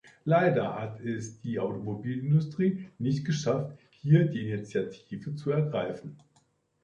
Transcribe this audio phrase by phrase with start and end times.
[0.25, 6.17] Leider hat es die Automobilindustrie nicht geschafft, hier die Initiative zu ergreifen.